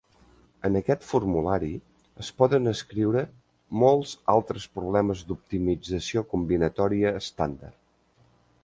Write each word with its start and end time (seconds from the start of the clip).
En 0.67 0.77
aquest 0.77 1.03
formulari 1.09 1.69
es 2.23 2.31
poden 2.43 2.71
escriure 2.71 3.23
molts 3.85 4.15
altres 4.37 4.67
problemes 4.79 5.23
d'optimització 5.29 6.27
combinatòria 6.35 7.15
estàndard. 7.23 7.81